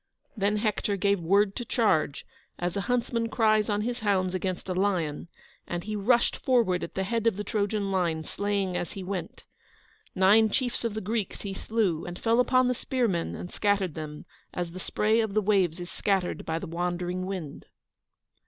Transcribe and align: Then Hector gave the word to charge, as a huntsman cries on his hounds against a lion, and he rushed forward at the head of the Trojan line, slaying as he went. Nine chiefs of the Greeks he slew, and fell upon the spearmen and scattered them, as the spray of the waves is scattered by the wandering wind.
Then 0.35 0.57
Hector 0.57 0.97
gave 0.97 1.21
the 1.21 1.27
word 1.27 1.55
to 1.57 1.63
charge, 1.63 2.25
as 2.57 2.75
a 2.75 2.81
huntsman 2.89 3.29
cries 3.29 3.69
on 3.69 3.81
his 3.81 3.99
hounds 3.99 4.33
against 4.33 4.67
a 4.67 4.73
lion, 4.73 5.27
and 5.67 5.83
he 5.83 5.95
rushed 5.95 6.37
forward 6.37 6.83
at 6.83 6.95
the 6.95 7.03
head 7.03 7.27
of 7.27 7.35
the 7.37 7.43
Trojan 7.43 7.91
line, 7.91 8.23
slaying 8.23 8.75
as 8.75 8.93
he 8.93 9.03
went. 9.03 9.43
Nine 10.15 10.49
chiefs 10.49 10.83
of 10.83 10.95
the 10.95 11.01
Greeks 11.01 11.41
he 11.41 11.53
slew, 11.53 12.03
and 12.07 12.17
fell 12.17 12.39
upon 12.39 12.67
the 12.67 12.73
spearmen 12.73 13.35
and 13.35 13.51
scattered 13.53 13.93
them, 13.93 14.25
as 14.55 14.71
the 14.71 14.79
spray 14.79 15.19
of 15.19 15.35
the 15.35 15.39
waves 15.41 15.79
is 15.79 15.91
scattered 15.91 16.47
by 16.47 16.57
the 16.57 16.65
wandering 16.65 17.27
wind. 17.27 17.67